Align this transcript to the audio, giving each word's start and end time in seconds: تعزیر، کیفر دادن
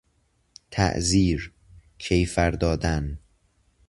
تعزیر، 0.71 1.53
کیفر 1.97 2.51
دادن 2.55 3.19